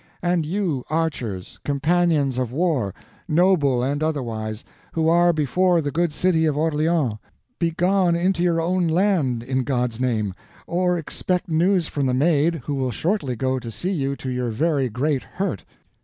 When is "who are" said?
4.93-5.31